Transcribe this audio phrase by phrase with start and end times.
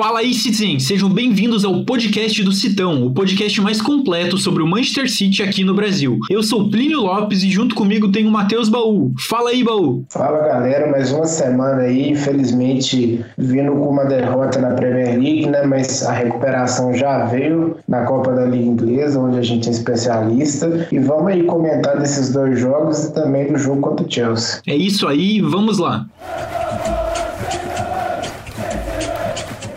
[0.00, 0.80] Fala aí, Citizen!
[0.80, 5.62] Sejam bem-vindos ao podcast do Citão, o podcast mais completo sobre o Manchester City aqui
[5.62, 6.18] no Brasil.
[6.30, 9.12] Eu sou Plínio Lopes e junto comigo tem o Matheus Baú.
[9.28, 10.06] Fala aí, Baú!
[10.08, 15.66] Fala galera, mais uma semana aí, infelizmente vindo com uma derrota na Premier League, né?
[15.66, 20.88] Mas a recuperação já veio na Copa da Liga Inglesa, onde a gente é especialista.
[20.90, 24.62] E vamos aí comentar desses dois jogos e também do jogo contra o Chelsea.
[24.66, 26.06] É isso aí, vamos lá!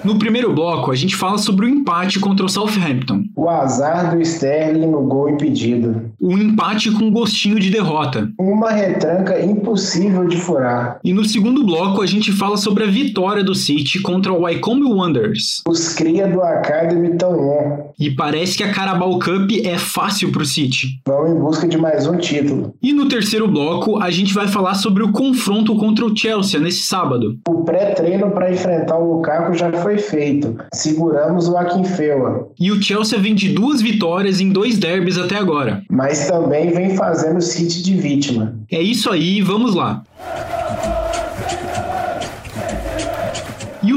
[0.03, 3.23] No primeiro bloco, a gente fala sobre o empate contra o Southampton.
[3.37, 6.11] O azar do Sterling no gol impedido.
[6.19, 8.29] O empate com gostinho de derrota.
[8.37, 10.99] Uma retranca impossível de furar.
[11.05, 14.83] E no segundo bloco, a gente fala sobre a vitória do City contra o Wycombe
[14.83, 15.61] Wanderers.
[15.65, 17.93] Os cria do Academy tão on.
[17.97, 20.99] E parece que a Carabao Cup é fácil pro City.
[21.07, 22.73] Vão em busca de mais um título.
[22.83, 26.83] E no terceiro bloco, a gente vai falar sobre o confronto contra o Chelsea nesse
[26.83, 27.37] sábado.
[27.47, 30.55] O pré-treino para enfrentar o Lukaku já foi feito.
[30.73, 32.49] Seguramos o Akinfewa.
[32.59, 35.83] E o Chelsea vem de duas vitórias em dois derbys até agora.
[35.89, 38.55] Mas também vem fazendo o City de vítima.
[38.71, 40.03] É isso aí, vamos lá.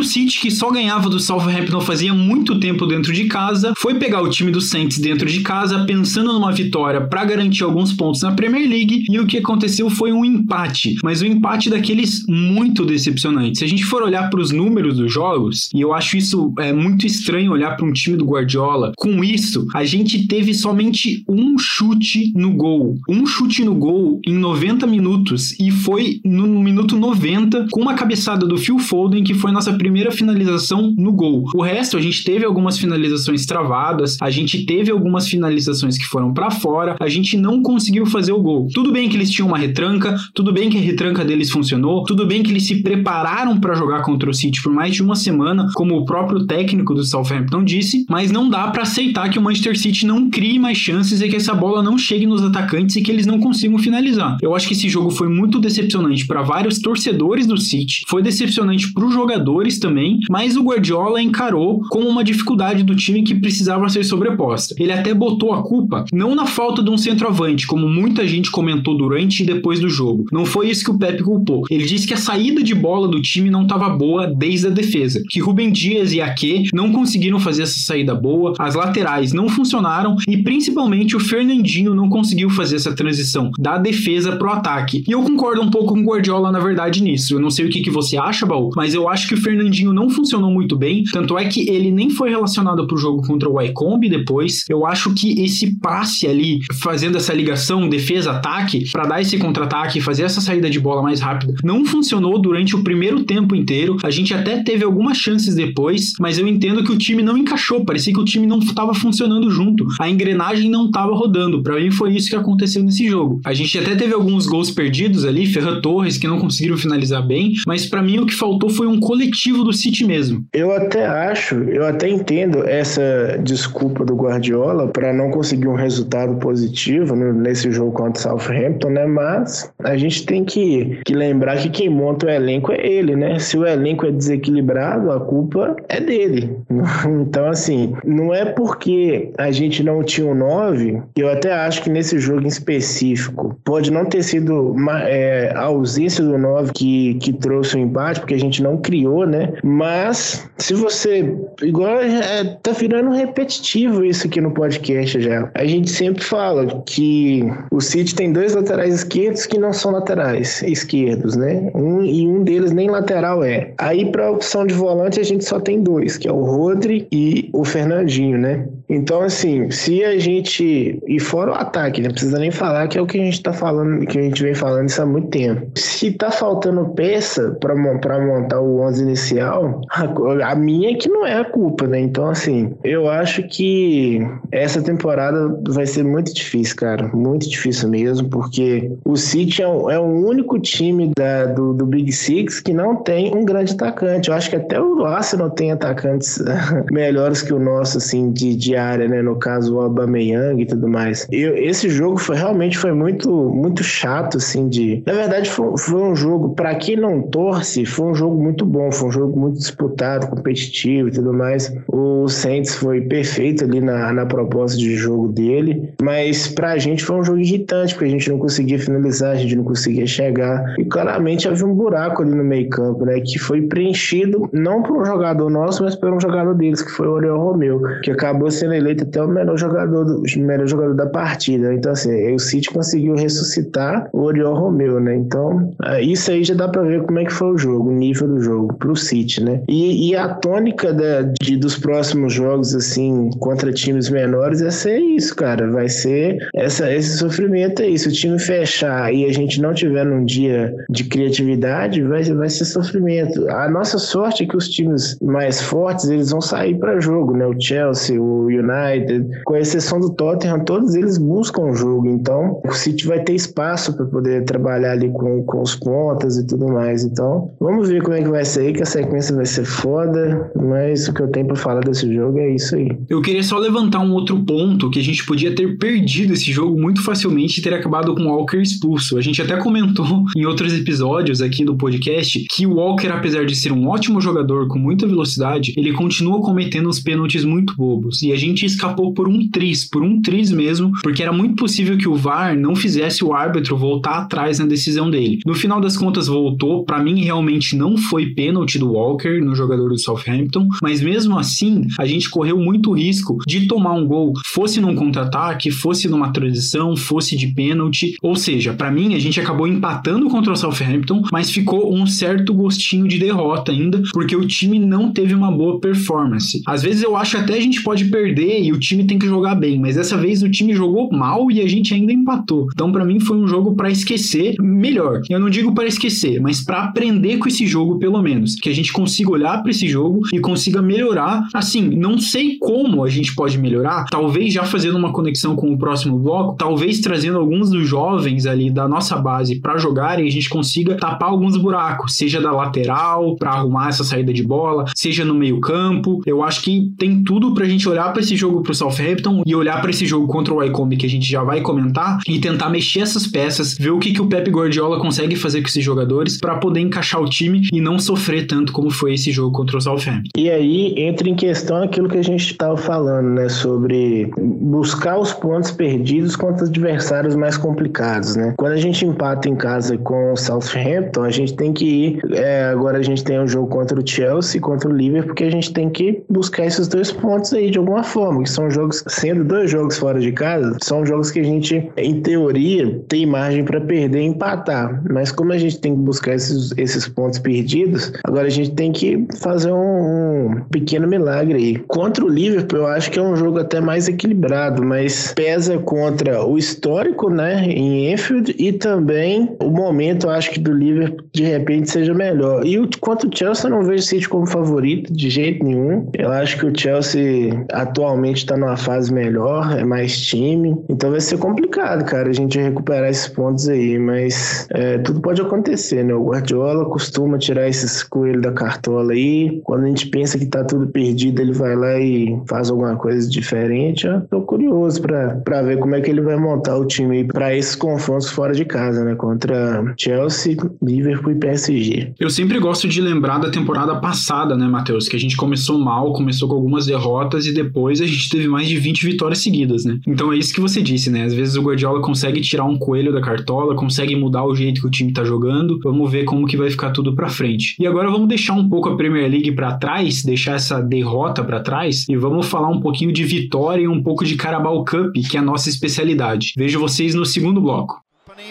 [0.06, 4.30] City, que só ganhava do Southampton fazia muito tempo dentro de casa, foi pegar o
[4.30, 8.68] time do Saints dentro de casa, pensando numa vitória para garantir alguns pontos na Premier
[8.68, 13.58] League, e o que aconteceu foi um empate, mas um empate daqueles muito decepcionantes.
[13.58, 16.72] Se a gente for olhar para os números dos jogos, e eu acho isso é
[16.72, 21.58] muito estranho olhar para um time do Guardiola, com isso, a gente teve somente um
[21.58, 22.96] chute no gol.
[23.08, 28.46] Um chute no gol em 90 minutos, e foi no minuto 90, com uma cabeçada
[28.46, 31.44] do Phil Foden, que foi nossa primeira finalização no gol.
[31.54, 36.32] O resto, a gente teve algumas finalizações travadas, a gente teve algumas finalizações que foram
[36.32, 38.68] para fora, a gente não conseguiu fazer o gol.
[38.72, 42.26] Tudo bem que eles tinham uma retranca, tudo bem que a retranca deles funcionou, tudo
[42.26, 45.68] bem que eles se prepararam para jogar contra o City por mais de uma semana,
[45.74, 49.78] como o próprio técnico do Southampton disse, mas não dá para aceitar que o Manchester
[49.78, 53.10] City não crie mais chances e que essa bola não chegue nos atacantes e que
[53.10, 54.36] eles não consigam finalizar.
[54.42, 58.92] Eu acho que esse jogo foi muito decepcionante para vários torcedores do City, foi decepcionante
[58.92, 63.88] para os jogadores também, mas o Guardiola encarou como uma dificuldade do time que precisava
[63.88, 64.74] ser sobreposta.
[64.78, 68.96] Ele até botou a culpa não na falta de um centroavante, como muita gente comentou
[68.96, 70.24] durante e depois do jogo.
[70.32, 71.64] Não foi isso que o Pepe culpou.
[71.70, 75.22] Ele disse que a saída de bola do time não estava boa desde a defesa,
[75.28, 80.16] que Rubem Dias e Ake não conseguiram fazer essa saída boa, as laterais não funcionaram
[80.26, 85.04] e principalmente o Fernandinho não conseguiu fazer essa transição da defesa pro ataque.
[85.06, 87.34] E eu concordo um pouco com o Guardiola na verdade nisso.
[87.34, 89.75] Eu não sei o que, que você acha, Baú, mas eu acho que o Fernandinho
[89.76, 93.22] Fernandinho não funcionou muito bem, tanto é que ele nem foi relacionado para o jogo
[93.26, 94.64] contra o Wycombe depois.
[94.68, 100.22] Eu acho que esse passe ali, fazendo essa ligação defesa-ataque, para dar esse contra-ataque, fazer
[100.22, 103.96] essa saída de bola mais rápida, não funcionou durante o primeiro tempo inteiro.
[104.02, 107.84] A gente até teve algumas chances depois, mas eu entendo que o time não encaixou,
[107.84, 111.62] parecia que o time não estava funcionando junto, a engrenagem não estava rodando.
[111.62, 113.40] Para mim foi isso que aconteceu nesse jogo.
[113.44, 117.54] A gente até teve alguns gols perdidos ali, Ferran Torres que não conseguiram finalizar bem,
[117.66, 120.44] mas para mim o que faltou foi um coletivo do City mesmo.
[120.52, 126.36] Eu até acho, eu até entendo essa desculpa do Guardiola para não conseguir um resultado
[126.36, 129.06] positivo nesse jogo contra o Southampton, né?
[129.06, 133.38] Mas a gente tem que, que lembrar que quem monta o elenco é ele, né?
[133.38, 136.56] Se o elenco é desequilibrado, a culpa é dele.
[137.26, 141.90] Então, assim, não é porque a gente não tinha um 9, eu até acho que
[141.90, 147.14] nesse jogo em específico pode não ter sido uma, é, a ausência do 9 que,
[147.14, 149.45] que trouxe o empate, porque a gente não criou, né?
[149.62, 151.34] Mas se você.
[151.62, 155.50] Igual é, tá virando repetitivo isso aqui no podcast já.
[155.54, 160.62] A gente sempre fala que o City tem dois laterais esquerdos que não são laterais
[160.62, 161.70] esquerdos, né?
[161.74, 163.72] Um, e um deles nem lateral é.
[163.78, 167.48] Aí, pra opção de volante, a gente só tem dois, que é o Rodri e
[167.52, 168.66] o Fernandinho, né?
[168.88, 171.02] Então, assim, se a gente.
[171.06, 173.52] E fora o ataque, não precisa nem falar que é o que a gente tá
[173.52, 175.66] falando, que a gente vem falando isso há muito tempo.
[175.74, 181.26] Se tá faltando peça para montar o 11 inicial, a, a minha é que não
[181.26, 181.98] é a culpa, né?
[182.00, 184.20] Então, assim, eu acho que
[184.52, 187.08] essa temporada vai ser muito difícil, cara.
[187.08, 191.86] Muito difícil mesmo, porque o City é, o, é o único time da, do, do
[191.86, 194.28] Big Six que não tem um grande atacante.
[194.28, 196.38] Eu acho que até o Arsenal tem atacantes
[196.90, 199.22] melhores que o nosso, assim, de, de área, né?
[199.22, 201.26] No caso, o Aubameyang e tudo mais.
[201.30, 205.02] Eu, esse jogo foi realmente foi muito, muito chato, assim, de...
[205.06, 208.66] Na verdade, foi, foi foi um jogo, para quem não torce, foi um jogo muito
[208.66, 211.74] bom, foi um jogo muito disputado, competitivo e tudo mais.
[211.88, 217.16] O Saints foi perfeito ali na, na proposta de jogo dele, mas pra gente foi
[217.16, 220.74] um jogo irritante, porque a gente não conseguia finalizar, a gente não conseguia chegar.
[220.78, 223.18] E claramente havia um buraco ali no meio-campo, né?
[223.20, 227.08] Que foi preenchido não por um jogador nosso, mas por um jogador deles, que foi
[227.08, 231.06] o Oriol Romeu, que acabou sendo eleito até o melhor jogador, do, melhor jogador da
[231.06, 231.72] partida.
[231.72, 235.16] Então, assim, o City conseguiu ressuscitar o Oriol Romeu, né?
[235.16, 238.28] Então, isso aí já dá pra ver como é que foi o jogo, o nível
[238.28, 239.60] do jogo pro City, né?
[239.68, 244.98] E, e a tônica da, de, dos próximos jogos, assim, contra times menores, é ser
[244.98, 245.70] isso, cara.
[245.70, 247.98] Vai ser essa, esse sofrimento aí.
[247.98, 252.48] Se o time fechar e a gente não tiver num dia de criatividade, vai, vai
[252.48, 253.48] ser sofrimento.
[253.50, 257.46] A nossa sorte é que os times mais fortes, eles vão sair para jogo, né?
[257.46, 262.08] O Chelsea, o United, com exceção do Tottenham, todos eles buscam o jogo.
[262.08, 266.46] Então, o City vai ter espaço para poder trabalhar ali com, com os pontas e
[266.46, 267.04] tudo mais.
[267.04, 270.50] Então, vamos ver como é que vai ser aí, que a sequência vai ser foda,
[270.56, 272.88] mas o que eu tenho para falar desse jogo é isso aí.
[273.08, 276.80] Eu queria só levantar um outro ponto que a gente podia ter perdido esse jogo
[276.80, 279.18] muito facilmente e ter acabado com o Walker expulso.
[279.18, 283.56] A gente até comentou em outros episódios aqui do podcast que o Walker, apesar de
[283.56, 288.22] ser um ótimo jogador com muita velocidade, ele continua cometendo uns pênaltis muito bobos.
[288.22, 291.96] E a gente escapou por um tris, por um tris mesmo, porque era muito possível
[291.98, 295.40] que o VAR não fizesse o árbitro voltar atrás na decisão dele.
[295.44, 296.84] No final das contas, voltou.
[296.84, 301.86] Para mim, realmente não foi pênalti do Walker no jogador do Southampton, mas mesmo assim,
[301.98, 306.96] a gente correu muito risco de tomar um gol, fosse num contra-ataque, fosse numa transição,
[306.96, 308.16] fosse de pênalti.
[308.22, 312.54] Ou seja, para mim, a gente acabou empatando contra o Southampton, mas ficou um certo
[312.54, 316.62] gostinho de derrota ainda, porque o time não teve uma boa performance.
[316.66, 319.54] Às vezes eu acho até a gente pode perder e o time tem que jogar
[319.54, 322.68] bem, mas dessa vez o time jogou mal e a gente ainda empatou.
[322.72, 325.20] Então, para mim, foi um jogo para esquecer melhor.
[325.28, 328.54] Eu não digo para esquecer, mas para aprender com esse jogo, pelo menos.
[328.56, 331.46] Que a gente consiga olhar para esse jogo e consiga melhorar.
[331.54, 335.78] Assim, não sei como a gente pode melhorar, talvez já fazendo uma conexão com o
[335.78, 340.48] próximo bloco, talvez trazendo alguns dos jovens ali da nossa base para jogarem, a gente
[340.48, 345.34] consiga tapar alguns buracos, seja da lateral, para arrumar essa saída de bola, seja no
[345.34, 346.20] meio-campo.
[346.26, 349.80] Eu acho que tem tudo pra gente olhar para esse jogo pro Southampton e olhar
[349.80, 353.00] para esse jogo contra o Wycombe que a gente já vai comentar e tentar mexer
[353.00, 356.56] essas peças, ver o que, que o Pep Guardiola consegue fazer com esses jogadores para
[356.56, 360.30] poder encaixar o time e não sofrer tanto como foi esse jogo contra o Southampton.
[360.36, 365.32] E aí entra em questão aquilo que a gente estava falando, né, sobre buscar os
[365.32, 368.54] pontos perdidos contra os adversários mais complicados, né?
[368.56, 372.20] Quando a gente empata em casa com o Southampton, a gente tem que ir.
[372.32, 375.50] É, agora a gente tem um jogo contra o Chelsea, contra o Liverpool, porque a
[375.50, 379.44] gente tem que buscar esses dois pontos aí de alguma forma, que são jogos, sendo
[379.44, 383.80] dois jogos fora de casa, são jogos que a gente, em teoria, tem margem para
[383.80, 385.02] perder e empatar.
[385.10, 388.92] Mas como a gente tem que buscar esses, esses pontos perdidos, agora a gente tem
[388.92, 391.78] que fazer um, um pequeno milagre aí.
[391.88, 396.44] Contra o Liverpool, eu acho que é um jogo até mais equilibrado, mas pesa contra
[396.44, 401.44] o histórico, né, em Enfield e também o momento, eu acho que do Liverpool de
[401.44, 402.64] repente seja melhor.
[402.66, 406.08] E o, quanto o Chelsea, eu não vejo o City como favorito de jeito nenhum.
[406.14, 411.20] Eu acho que o Chelsea atualmente está numa fase melhor, é mais time, então vai
[411.20, 416.14] ser complicado, cara, a gente recuperar esses pontos aí, mas é, tudo pode acontecer, né?
[416.14, 420.64] O Guardiola costuma tirar esses coelhos da cartola aí, quando a gente pensa que tá
[420.64, 424.06] tudo perdido, ele vai lá e faz alguma coisa diferente.
[424.06, 427.74] Eu tô curioso para ver como é que ele vai montar o time para esses
[427.74, 429.14] confrontos fora de casa, né?
[429.14, 432.12] Contra Chelsea, Liverpool e PSG.
[432.18, 435.08] Eu sempre gosto de lembrar da temporada passada, né, Matheus?
[435.08, 438.68] Que a gente começou mal, começou com algumas derrotas e depois a gente teve mais
[438.68, 439.98] de 20 vitórias seguidas, né?
[440.06, 441.24] Então é isso que você disse, né?
[441.24, 444.86] Às vezes o Guardiola consegue tirar um coelho da cartola, consegue mudar o jeito que
[444.86, 445.78] o time tá jogando.
[445.82, 447.76] Vamos ver como que vai ficar tudo para frente.
[447.78, 451.60] E agora vamos deixar um pouco a Premier League para trás, deixar essa derrota para
[451.60, 455.36] trás e vamos falar um pouquinho de vitória e um pouco de Carabao Cup, que
[455.36, 456.52] é a nossa especialidade.
[456.56, 458.00] Vejo vocês no segundo bloco.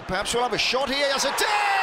[0.08, 1.75] Perhaps we'll have a shot here.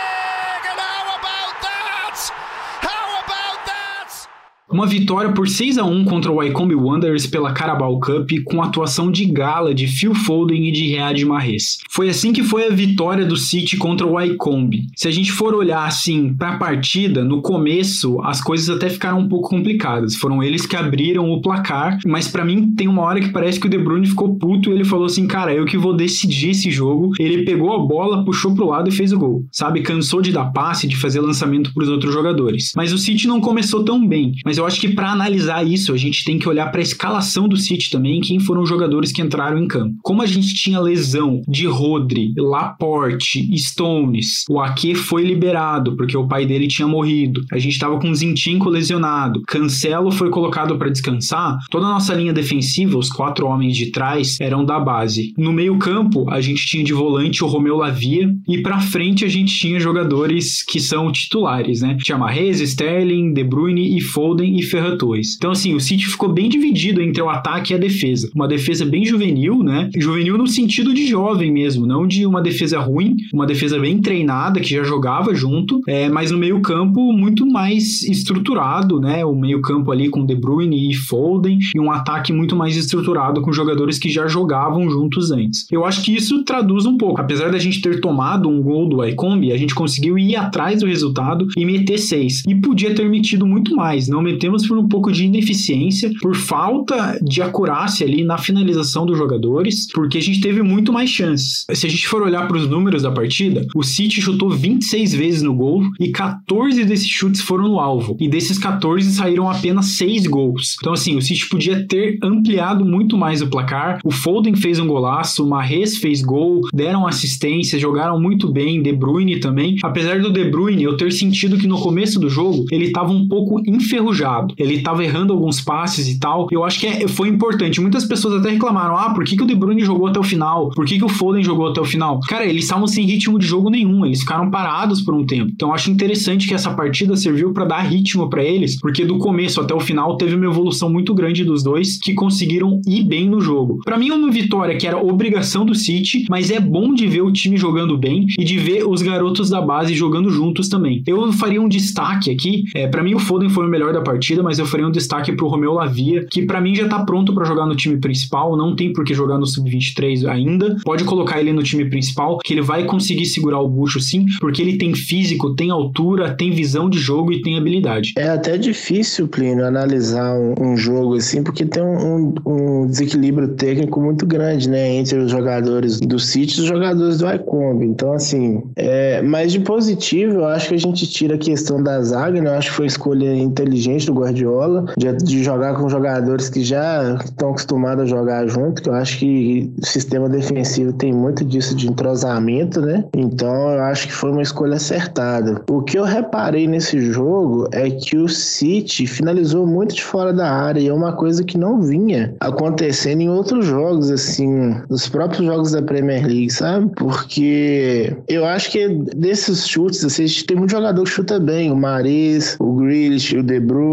[4.72, 9.12] Uma vitória por 6 a 1 contra o Wycombe Wanderers pela Carabao Cup com atuação
[9.12, 11.76] de gala de Phil Foden e de Riyad Mahrez.
[11.90, 14.86] Foi assim que foi a vitória do City contra o Wycombe.
[14.96, 19.18] Se a gente for olhar assim para a partida, no começo as coisas até ficaram
[19.18, 20.16] um pouco complicadas.
[20.16, 23.66] Foram eles que abriram o placar, mas para mim tem uma hora que parece que
[23.66, 26.70] o De Bruyne ficou puto e ele falou assim: "Cara, eu que vou decidir esse
[26.70, 27.10] jogo".
[27.20, 29.44] Ele pegou a bola, puxou pro lado e fez o gol.
[29.52, 32.72] Sabe, cansou de dar passe, de fazer lançamento para os outros jogadores.
[32.74, 35.96] Mas o City não começou tão bem, mas eu acho que para analisar isso, a
[35.96, 39.20] gente tem que olhar para a escalação do City também, quem foram os jogadores que
[39.20, 39.96] entraram em campo.
[40.02, 46.26] Como a gente tinha lesão de Rodri, Laporte, Stones, o Ake foi liberado porque o
[46.26, 47.40] pai dele tinha morrido.
[47.52, 49.42] A gente estava com Zinchenko lesionado.
[49.48, 51.58] Cancelo foi colocado para descansar.
[51.70, 55.32] Toda a nossa linha defensiva, os quatro homens de trás, eram da base.
[55.36, 59.54] No meio-campo, a gente tinha de volante o Romeu Lavia e para frente a gente
[59.58, 61.96] tinha jogadores que são titulares, né?
[62.00, 65.34] Tinha Mahrez, Sterling, De Bruyne e Foden e Ferran Torres.
[65.36, 68.30] Então assim, o City ficou bem dividido entre o ataque e a defesa.
[68.34, 69.90] Uma defesa bem juvenil, né?
[69.96, 74.60] Juvenil no sentido de jovem mesmo, não de uma defesa ruim, uma defesa bem treinada
[74.60, 79.24] que já jogava junto, é, mas no meio-campo muito mais estruturado, né?
[79.24, 83.52] O meio-campo ali com De Bruyne e Foden e um ataque muito mais estruturado com
[83.52, 85.66] jogadores que já jogavam juntos antes.
[85.70, 87.20] Eu acho que isso traduz um pouco.
[87.20, 90.86] Apesar da gente ter tomado um gol do Iconbi, a gente conseguiu ir atrás do
[90.86, 92.42] resultado e meter seis.
[92.46, 94.08] E podia ter metido muito mais.
[94.08, 99.16] Não metemos por um pouco de ineficiência, por falta de acurácia ali na finalização dos
[99.16, 101.64] jogadores, porque a gente teve muito mais chances.
[101.72, 105.42] Se a gente for olhar para os números da partida, o City chutou 26 vezes
[105.42, 108.16] no gol e 14 desses chutes foram no alvo.
[108.18, 110.76] E desses 14 saíram apenas 6 gols.
[110.80, 114.00] Então, assim, o City podia ter ampliado muito mais o placar.
[114.04, 118.92] O Foden fez um golaço, o Mahrez fez gol, deram assistência, jogaram muito bem, De
[118.92, 119.76] Bruyne também.
[119.84, 123.28] Apesar do De Bruyne eu ter sentido que no começo do jogo ele estava um
[123.28, 124.21] pouco enferrujado.
[124.56, 126.46] Ele estava errando alguns passes e tal.
[126.50, 127.80] Eu acho que é, foi importante.
[127.80, 130.70] Muitas pessoas até reclamaram: ah, por que, que o De Bruyne jogou até o final?
[130.70, 132.20] Por que, que o Foden jogou até o final?
[132.28, 134.04] Cara, eles estavam sem ritmo de jogo nenhum.
[134.04, 135.50] Eles ficaram parados por um tempo.
[135.54, 139.60] Então acho interessante que essa partida serviu para dar ritmo para eles, porque do começo
[139.60, 143.40] até o final teve uma evolução muito grande dos dois que conseguiram ir bem no
[143.40, 143.80] jogo.
[143.84, 147.32] Para mim, uma vitória que era obrigação do City, mas é bom de ver o
[147.32, 151.02] time jogando bem e de ver os garotos da base jogando juntos também.
[151.06, 152.64] Eu faria um destaque aqui.
[152.74, 154.11] É, para mim, o Foden foi o melhor da partida,
[154.42, 157.44] mas eu faria um destaque pro Romeu Lavia, que para mim já tá pronto para
[157.44, 158.56] jogar no time principal.
[158.56, 160.76] Não tem por que jogar no sub-23 ainda.
[160.84, 164.62] Pode colocar ele no time principal, que ele vai conseguir segurar o bucho sim, porque
[164.62, 168.12] ele tem físico, tem altura, tem visão de jogo e tem habilidade.
[168.16, 174.00] É até difícil, Plínio, analisar um, um jogo assim, porque tem um, um, desequilíbrio técnico
[174.00, 177.86] muito grande, né, entre os jogadores do City e os jogadores do Icombi.
[177.86, 182.02] Então, assim, é, mas de positivo, eu acho que a gente tira a questão da
[182.02, 182.50] zaga, né?
[182.50, 187.14] Eu acho que foi escolha inteligente do Guardiola, de, de jogar com jogadores que já
[187.24, 191.74] estão acostumados a jogar junto, que eu acho que o sistema defensivo tem muito disso
[191.74, 193.04] de entrosamento, né?
[193.14, 195.62] Então, eu acho que foi uma escolha acertada.
[195.70, 200.50] O que eu reparei nesse jogo é que o City finalizou muito de fora da
[200.50, 205.44] área e é uma coisa que não vinha acontecendo em outros jogos, assim, nos próprios
[205.44, 206.90] jogos da Premier League, sabe?
[206.96, 212.56] Porque eu acho que desses chutes, assim, tem muito jogador que chuta bem, o Maris,
[212.58, 213.91] o Grealish, o De Bruyne,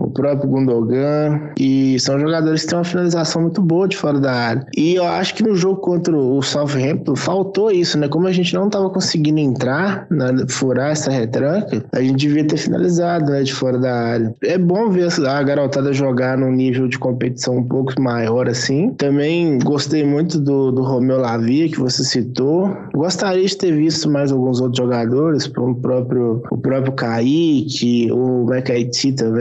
[0.00, 4.32] o próprio Gundogan, e são jogadores que têm uma finalização muito boa de fora da
[4.32, 4.66] área.
[4.76, 8.08] E eu acho que no jogo contra o Southampton faltou isso, né?
[8.08, 12.56] Como a gente não estava conseguindo entrar, né, furar essa retranca, a gente devia ter
[12.56, 14.34] finalizado, né, de fora da área.
[14.42, 18.90] É bom ver a garotada jogar num nível de competição um pouco maior assim.
[18.94, 22.76] Também gostei muito do, do Romeu Lavia, que você citou.
[22.94, 29.12] Gostaria de ter visto mais alguns outros jogadores, o próprio, o próprio Kaique, o Mekaiti
[29.12, 29.37] também,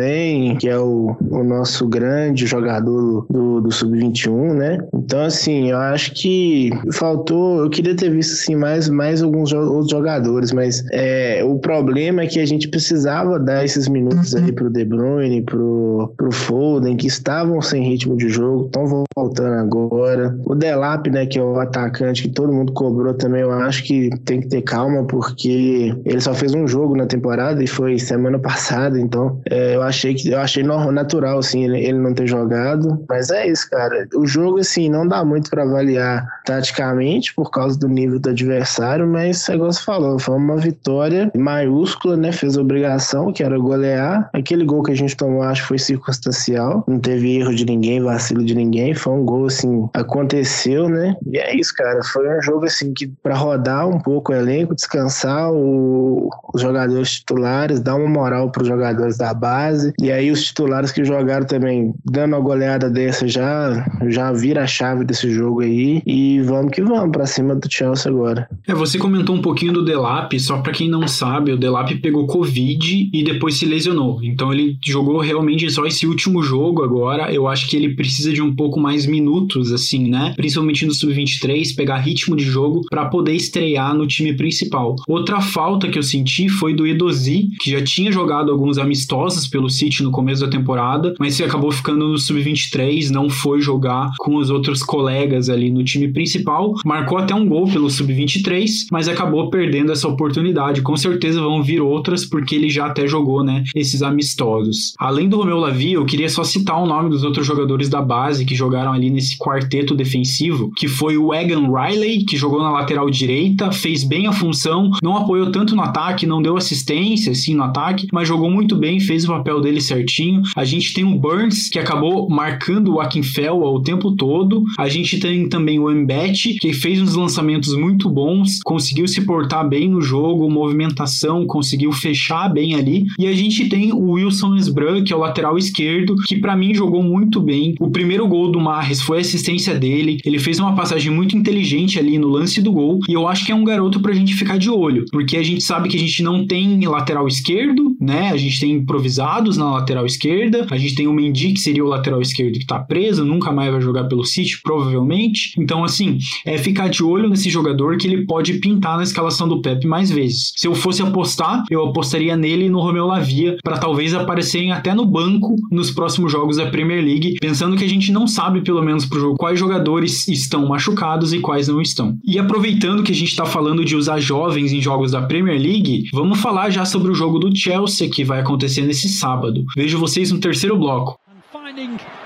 [0.60, 4.77] que é o, o nosso grande jogador do, do Sub-21, né?
[4.94, 7.63] Então, assim, eu acho que faltou.
[7.63, 12.27] Eu queria ter visto assim, mais, mais alguns outros jogadores, mas é, o problema é
[12.27, 17.08] que a gente precisava dar esses minutos aí pro De Bruyne, pro, pro Foden, que
[17.08, 20.38] estavam sem ritmo de jogo, estão voltando agora.
[20.46, 24.10] O Delap, né, que é o atacante que todo mundo cobrou também, eu acho que
[24.25, 28.39] tem que ter calma, porque ele só fez um jogo na temporada e foi semana
[28.39, 33.03] passada, então é, eu achei que eu achei natural, assim, ele, ele não ter jogado.
[33.10, 34.08] Mas é isso, cara.
[34.15, 39.08] O jogo, assim, não dá muito para avaliar taticamente por causa do nível do adversário,
[39.08, 42.32] mas, igual você falou, foi uma vitória maiúscula, né?
[42.32, 44.29] Fez obrigação, que era golear.
[44.34, 46.84] Aquele gol que a gente tomou, acho que foi circunstancial.
[46.88, 48.94] Não teve erro de ninguém, vacilo de ninguém.
[48.94, 51.15] Foi um gol, assim, aconteceu, né?
[51.25, 52.01] E é isso, cara.
[52.03, 57.12] Foi um jogo, assim, que para rodar um pouco o elenco, descansar o, os jogadores
[57.12, 59.77] titulares, dar uma moral para os jogadores da base.
[60.02, 64.68] E aí os titulares que jogaram também, dando uma goleada dessa, já, já vira a
[64.68, 66.02] chave desse jogo aí.
[66.06, 68.48] E vamos que vamos para cima do Chelsea agora.
[68.68, 72.28] É, você comentou um pouquinho do Delap, só para quem não sabe, o Delap pegou
[72.28, 74.22] Covid e depois se lesionou.
[74.24, 77.32] Então ele jogou realmente só esse último jogo agora.
[77.34, 80.34] Eu acho que ele precisa de um pouco mais minutos, assim, né?
[80.36, 84.96] Principalmente no Sub-23, pegar ritmo de jogo para poder estrear no time principal.
[85.08, 89.67] Outra falta que eu senti foi do Edozi, que já tinha jogado alguns amistosos pelo
[89.68, 94.36] pelo City no começo da temporada, mas acabou ficando no sub-23, não foi jogar com
[94.38, 96.74] os outros colegas ali no time principal.
[96.86, 100.82] Marcou até um gol pelo sub-23, mas acabou perdendo essa oportunidade.
[100.82, 104.94] Com certeza vão vir outras, porque ele já até jogou, né, esses amistosos.
[104.98, 108.46] Além do Romeu Lavia, eu queria só citar o nome dos outros jogadores da base
[108.46, 113.10] que jogaram ali nesse quarteto defensivo, que foi o Egan Riley, que jogou na lateral
[113.10, 117.64] direita, fez bem a função, não apoiou tanto no ataque, não deu assistência assim no
[117.64, 120.42] ataque, mas jogou muito bem, fez o papel dele certinho.
[120.56, 124.63] A gente tem o Burns, que acabou marcando o Akinfel o tempo todo.
[124.77, 129.68] A gente tem também o Embete, que fez uns lançamentos muito bons, conseguiu se portar
[129.68, 133.06] bem no jogo, movimentação, conseguiu fechar bem ali.
[133.18, 136.74] E a gente tem o Wilson Esbran, que é o lateral esquerdo, que para mim
[136.74, 137.75] jogou muito bem.
[137.80, 140.20] O primeiro gol do Marres foi assistência dele.
[140.25, 143.00] Ele fez uma passagem muito inteligente ali no lance do gol.
[143.08, 145.63] E eu acho que é um garoto pra gente ficar de olho, porque a gente
[145.63, 148.30] sabe que a gente não tem lateral esquerdo, né?
[148.30, 150.66] A gente tem improvisados na lateral esquerda.
[150.70, 153.72] A gente tem o Mendy, que seria o lateral esquerdo que tá preso, nunca mais
[153.72, 155.54] vai jogar pelo City, provavelmente.
[155.58, 159.62] Então, assim, é ficar de olho nesse jogador que ele pode pintar na escalação do
[159.62, 160.51] Pep mais vezes.
[160.56, 164.94] Se eu fosse apostar, eu apostaria nele e no Romeu Lavia para talvez aparecerem até
[164.94, 168.84] no banco nos próximos jogos da Premier League, pensando que a gente não sabe, pelo
[168.84, 172.18] menos pro jogo, quais jogadores estão machucados e quais não estão.
[172.25, 176.04] E aproveitando que a gente tá falando de usar jovens em jogos da Premier League,
[176.13, 177.50] vamos falar já sobre o jogo do
[177.88, 179.65] Chelsea que vai acontecer nesse sábado.
[179.75, 181.17] Vejo vocês no terceiro bloco.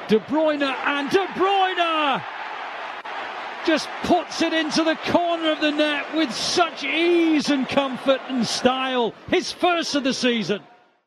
[0.07, 2.21] De Bruyne and De Bruyne
[3.65, 8.45] just puts it into the corner of the net with such ease and comfort and
[8.45, 9.13] style.
[9.29, 10.61] His first of the season.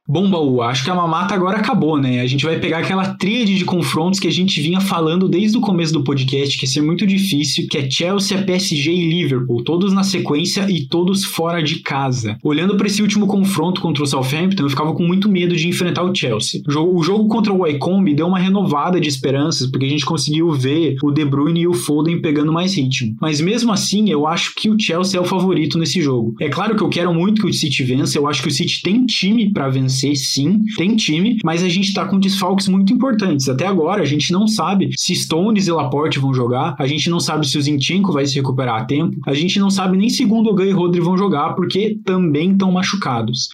[0.06, 2.20] Bom, Baú, acho que a mamata agora acabou, né?
[2.20, 5.62] A gente vai pegar aquela tríade de confrontos que a gente vinha falando desde o
[5.62, 9.94] começo do podcast, que ia ser muito difícil, que é Chelsea, PSG e Liverpool, todos
[9.94, 12.37] na sequência e todos fora de casa.
[12.44, 16.02] Olhando para esse último confronto contra o Southampton, eu ficava com muito medo de enfrentar
[16.02, 16.61] o Chelsea.
[16.68, 20.04] O jogo, o jogo contra o Wycombe deu uma renovada de esperanças, porque a gente
[20.04, 23.16] conseguiu ver o De Bruyne e o Foden pegando mais ritmo.
[23.23, 26.34] Mas mesmo assim, eu acho que o Chelsea é o favorito nesse jogo.
[26.38, 28.82] É claro que eu quero muito que o City vença, eu acho que o City
[28.82, 32.93] tem time para vencer vencer, sim, tem time, mas a gente tá com desfalques muito
[32.93, 33.49] importantes.
[33.49, 37.21] Até agora, a gente não sabe se Stones e Laporte vão jogar, a gente não
[37.21, 40.25] sabe se o Zinchenko vai se recuperar a tempo, a gente não sabe nem se
[40.25, 43.50] Gundogan e Rodri vão jogar, porque também estão machucados.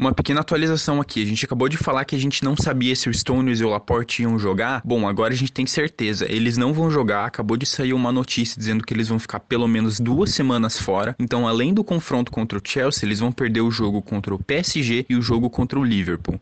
[0.00, 1.22] Uma pequena atualização aqui.
[1.22, 3.68] A gente acabou de falar que a gente não sabia se o Stones e o
[3.68, 4.80] Laporte iam jogar.
[4.82, 6.24] Bom, agora a gente tem certeza.
[6.26, 7.26] Eles não vão jogar.
[7.26, 11.14] Acabou de sair uma notícia dizendo que eles vão ficar pelo menos duas semanas fora.
[11.18, 15.04] Então, além do confronto contra o Chelsea, eles vão perder o jogo contra o PSG
[15.06, 16.40] e o jogo contra o Liverpool.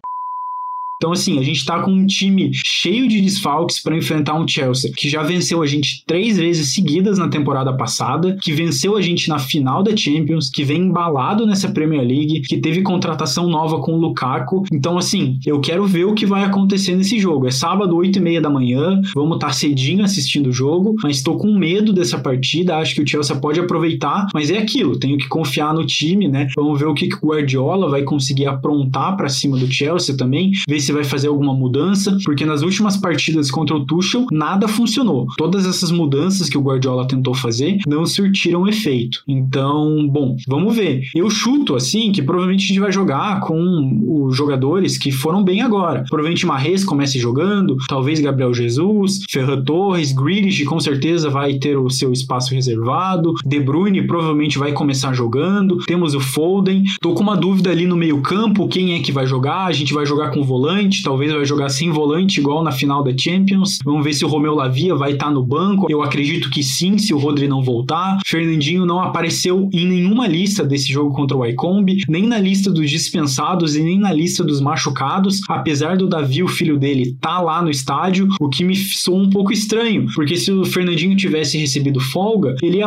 [0.99, 4.91] Então, assim, a gente tá com um time cheio de desfalques para enfrentar um Chelsea
[4.97, 9.29] que já venceu a gente três vezes seguidas na temporada passada, que venceu a gente
[9.29, 13.93] na final da Champions, que vem embalado nessa Premier League, que teve contratação nova com
[13.93, 14.65] o Lukaku.
[14.73, 17.47] Então, assim, eu quero ver o que vai acontecer nesse jogo.
[17.47, 21.19] É sábado, 8 e meia da manhã, vamos estar tá cedinho assistindo o jogo, mas
[21.19, 22.77] estou com medo dessa partida.
[22.77, 26.49] Acho que o Chelsea pode aproveitar, mas é aquilo, tenho que confiar no time, né?
[26.57, 30.51] Vamos ver o que, que o Guardiola vai conseguir aprontar para cima do Chelsea também,
[30.69, 34.67] ver se se vai fazer alguma mudança, porque nas últimas partidas contra o Tuchel nada
[34.67, 35.27] funcionou.
[35.37, 39.23] Todas essas mudanças que o Guardiola tentou fazer não surtiram efeito.
[39.29, 41.03] Então, bom, vamos ver.
[41.15, 45.61] Eu chuto assim que provavelmente a gente vai jogar com os jogadores que foram bem
[45.61, 46.05] agora.
[46.09, 51.91] Provavelmente Marres comece jogando, talvez Gabriel Jesus, Ferran Torres, Grealish com certeza vai ter o
[51.91, 56.85] seu espaço reservado, De Bruyne provavelmente vai começar jogando, temos o Foden.
[57.03, 59.67] Tô com uma dúvida ali no meio-campo, quem é que vai jogar?
[59.67, 63.03] A gente vai jogar com volante volante, talvez vai jogar sem volante, igual na final
[63.03, 63.79] da Champions.
[63.85, 65.87] Vamos ver se o Romeu Lavia vai estar tá no banco.
[65.91, 68.19] Eu acredito que sim, se o Rodri não voltar.
[68.25, 72.89] Fernandinho não apareceu em nenhuma lista desse jogo contra o Wycombe, nem na lista dos
[72.89, 77.61] dispensados e nem na lista dos machucados, apesar do Davi, o filho dele, tá lá
[77.61, 82.01] no estádio, o que me soou um pouco estranho, porque se o Fernandinho tivesse recebido
[82.01, 82.79] folga, ele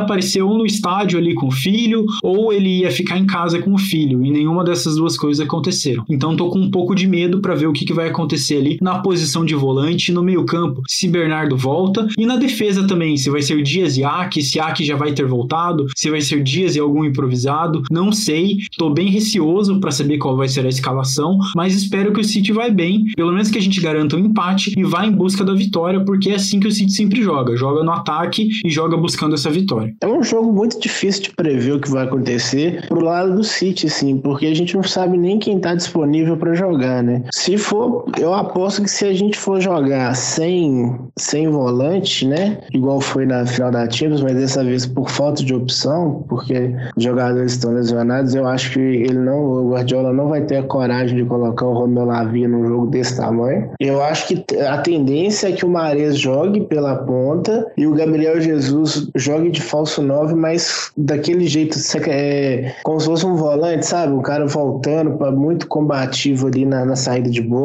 [0.42, 3.78] ou no estádio ali com o filho, ou ele ia ficar em casa com o
[3.78, 6.04] filho, e nenhuma dessas duas coisas aconteceram.
[6.10, 8.58] Então tô com um pouco de medo para ver o que que, que vai acontecer
[8.58, 13.30] ali na posição de volante, no meio-campo, se Bernardo volta, e na defesa também, se
[13.30, 16.76] vai ser Dias e Aki, se Aki já vai ter voltado, se vai ser Dias
[16.76, 21.38] e algum improvisado, não sei, tô bem receoso para saber qual vai ser a escalação,
[21.56, 24.74] mas espero que o City vai bem, pelo menos que a gente garanta um empate
[24.78, 27.84] e vá em busca da vitória, porque é assim que o City sempre joga, joga
[27.84, 29.94] no ataque e joga buscando essa vitória.
[30.02, 33.90] É um jogo muito difícil de prever o que vai acontecer pro lado do City,
[33.90, 37.24] sim, porque a gente não sabe nem quem tá disponível para jogar, né?
[37.32, 42.58] Se for, eu aposto que se a gente for jogar sem, sem volante, né?
[42.74, 47.04] Igual foi na final da Champions, mas dessa vez por falta de opção, porque os
[47.04, 51.16] jogadores estão lesionados, eu acho que ele não, o Guardiola não vai ter a coragem
[51.16, 53.70] de colocar o Romeu Lavia num jogo desse tamanho.
[53.80, 58.42] Eu acho que a tendência é que o Mares jogue pela ponta e o Gabriel
[58.42, 64.14] Jesus jogue de falso 9, mas daquele jeito, é, como se fosse um volante, sabe?
[64.14, 67.61] Um cara voltando muito combativo ali na, na, saída de bola,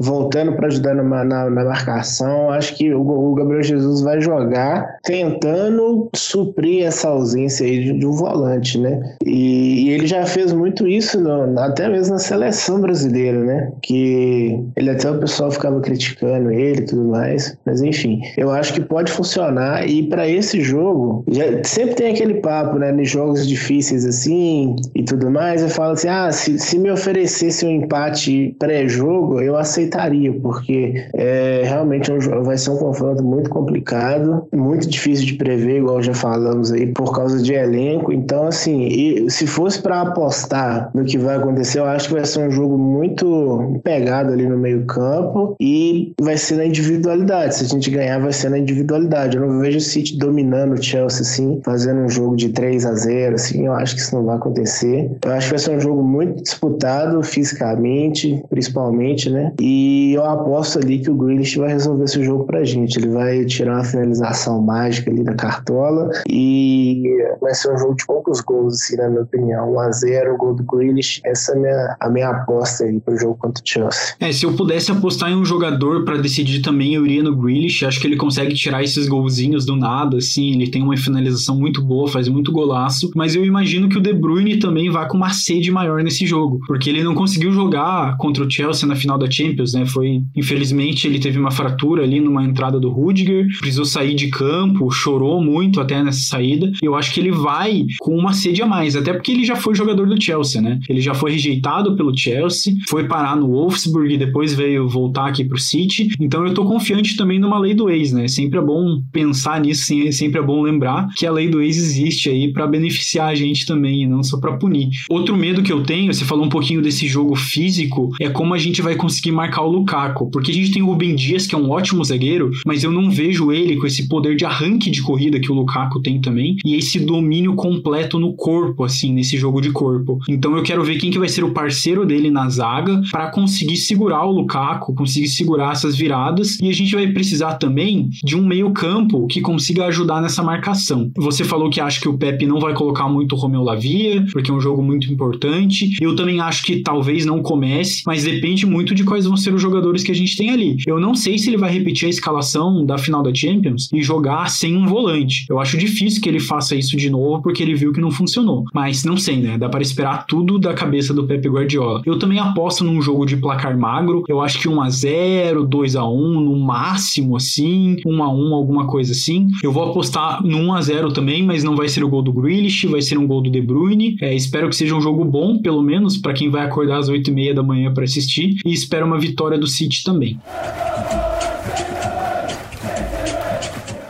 [0.00, 2.50] voltando para ajudar na, na, na, marcação.
[2.50, 8.06] Acho que o, o, Gabriel Jesus vai jogar tentando suprir essa ausência aí de, de
[8.06, 9.16] um volante, né?
[9.24, 13.72] E, e, ele já fez muito isso no, até mesmo na seleção brasileira, né?
[13.82, 18.74] Que ele até o pessoal ficava criticando ele e tudo mais, mas enfim, eu acho
[18.74, 22.92] que pode funcionar e para esse jogo já, sempre tem aquele papo, né?
[22.92, 27.64] Nos jogos difíceis assim e tudo mais, eu falo assim, ah, se, se me oferecesse
[27.64, 34.46] um empate pré-jogo, eu aceitaria, porque é, realmente é vai ser um confronto muito complicado,
[34.52, 38.12] muito difícil de prever, igual já falamos aí, por causa de elenco.
[38.12, 42.46] Então, assim, se fosse para apostar no que vai acontecer, eu acho que vai ser
[42.46, 47.56] um jogo muito pegado ali no meio-campo e vai ser na individualidade.
[47.56, 49.36] Se a gente ganhar, vai ser na individualidade.
[49.36, 52.94] Eu não vejo o City dominando o Chelsea, assim, fazendo um jogo de 3 a
[52.94, 55.10] 0 assim, eu acho que isso não vai acontecer.
[55.24, 59.52] Eu acho que vai ser um jogo muito disputado fisicamente, principalmente, né?
[59.60, 62.98] E eu aposto ali que o Grealish vai resolver esse jogo pra gente.
[62.98, 67.04] Ele vai tirar uma finalização mágica ali da cartola e
[67.40, 69.72] vai ser um jogo de poucos gols, assim, na minha opinião.
[69.72, 71.20] 1x0, gol do Grealish.
[71.24, 74.14] Essa é a minha, a minha aposta aí pro jogo contra o Chelsea.
[74.20, 77.84] É, se eu pudesse apostar em um jogador para decidir também, eu iria no Grealish.
[77.84, 80.52] Acho que ele consegue tirar esses golzinhos do nada, assim.
[80.52, 83.10] Ele tem uma finalização muito boa, faz muito golaço.
[83.14, 86.60] Mas eu imagino que o De Bruyne também vá com uma sede maior nesse jogo,
[86.66, 89.84] porque ele não conseguiu jogar contra o Chelsea na final da Champions, né?
[89.86, 94.90] Foi, infelizmente, ele teve uma fratura ali numa entrada do Rudiger, precisou sair de campo,
[94.90, 96.72] chorou muito até nessa saída.
[96.82, 99.74] Eu acho que ele vai com uma sede a mais, até porque ele já foi
[99.74, 100.78] jogador do Chelsea, né?
[100.88, 105.44] Ele já foi rejeitado pelo Chelsea, foi parar no Wolfsburg e depois veio voltar aqui
[105.44, 106.08] pro City.
[106.20, 108.28] Então eu tô confiante também numa lei do ex, né?
[108.28, 112.28] Sempre é bom pensar nisso, sempre é bom lembrar que a lei do ex existe
[112.30, 114.88] aí para beneficiar a gente também, e não só para punir.
[115.10, 118.58] Outro medo que eu tenho, você falou um pouquinho desse jogo físico, é como a
[118.58, 121.58] gente vai conseguir marcar o Lukaku, porque a gente tem o Rubem Dias, que é
[121.58, 125.40] um ótimo zagueiro, mas eu não vejo ele com esse poder de arranque de corrida
[125.40, 129.70] que o Lukaku tem também, e esse domínio completo no corpo, assim, nesse jogo de
[129.70, 130.18] corpo.
[130.28, 133.76] Então eu quero ver quem que vai ser o parceiro dele na zaga para conseguir
[133.76, 138.46] segurar o Lukaku, conseguir segurar essas viradas, e a gente vai precisar também de um
[138.46, 141.10] meio-campo que consiga ajudar nessa marcação.
[141.16, 144.50] Você falou que acha que o Pepe não vai colocar muito o Romeu Lavia, porque
[144.50, 145.90] é um jogo muito importante.
[146.00, 149.62] Eu também acho que talvez não comece, mas depende muito de quais vão ser os
[149.62, 150.76] jogadores que a gente tem ali.
[150.86, 154.48] Eu não sei se ele vai repetir a escalação da final da Champions e jogar
[154.50, 155.44] sem um volante.
[155.48, 158.64] Eu acho difícil que ele faça isso de novo, porque ele viu que não funcionou.
[158.74, 159.58] Mas não sei, né?
[159.58, 162.02] Dá para esperar tudo da cabeça do Pepe Guardiola.
[162.04, 164.24] Eu também aposto num jogo de placar magro.
[164.28, 167.96] Eu acho que 1 a 0 2 a 1 no máximo, assim.
[168.04, 169.48] 1 a 1 alguma coisa assim.
[169.62, 172.32] Eu vou apostar no 1 a 0 também, mas não vai ser o gol do
[172.32, 174.16] Grealish, vai ser um gol do De Bruyne.
[174.20, 177.28] É, espero que seja um jogo bom, pelo menos, para quem vai acordar às 8
[177.28, 178.56] e meia da manhã para assistir.
[178.64, 180.38] E espero uma vitória do City também.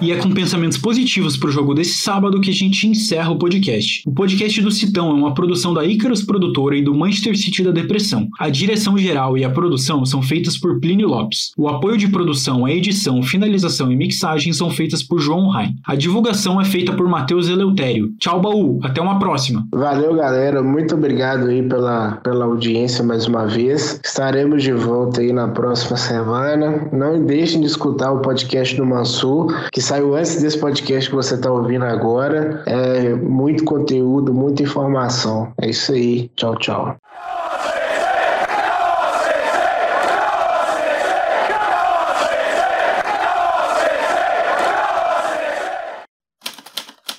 [0.02, 3.38] E é com pensamentos positivos para o jogo desse sábado que a gente encerra o
[3.38, 4.02] podcast.
[4.04, 7.70] O podcast do Citão é uma produção da Icarus Produtora e do Manchester City da
[7.70, 8.26] Depressão.
[8.36, 11.52] A direção geral e a produção são feitas por Plínio Lopes.
[11.56, 15.76] O apoio de produção, a edição, finalização e mixagem são feitas por João Rain.
[15.86, 18.12] A divulgação é feita por Matheus Eleutério.
[18.18, 18.80] Tchau, Baú.
[18.82, 19.68] Até uma próxima.
[19.72, 20.64] Valeu, galera.
[20.64, 24.00] Muito obrigado aí pela, pela audiência mais uma vez.
[24.04, 26.88] Estaremos de volta aí na próxima semana.
[26.92, 31.34] Não deixem de escutar o podcast do Mansur, que saiu antes desse podcast que você
[31.34, 32.62] está ouvindo agora.
[32.64, 35.52] É muito conteúdo, muita informação.
[35.60, 36.30] É isso aí.
[36.34, 36.96] Tchau, tchau.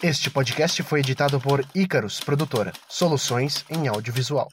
[0.01, 4.47] Este podcast foi editado por Icarus Produtora, soluções em audiovisual.